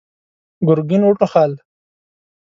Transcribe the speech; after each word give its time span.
ګرګين 0.67 1.01
وټوخل. 1.05 1.51